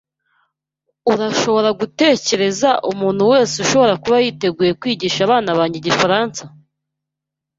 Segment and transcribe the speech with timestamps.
[1.13, 6.43] Urashobora gutekereza umuntu wese ushobora kuba yiteguye kwigisha abana banjye igifaransa?